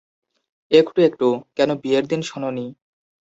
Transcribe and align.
একটু 0.71 0.99
একটু, 1.01 1.27
কেন 1.55 1.69
বিয়ের 1.75 2.05
দিন 2.07 2.21
শোনোনি? 2.21 2.65